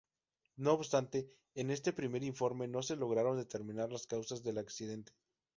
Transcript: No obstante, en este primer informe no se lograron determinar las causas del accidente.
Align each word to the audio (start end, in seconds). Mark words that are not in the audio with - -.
No 0.55 0.71
obstante, 0.73 1.29
en 1.53 1.69
este 1.69 1.93
primer 1.93 2.23
informe 2.23 2.67
no 2.67 2.81
se 2.81 2.95
lograron 2.95 3.37
determinar 3.37 3.91
las 3.91 4.07
causas 4.07 4.41
del 4.41 4.57
accidente. 4.57 5.11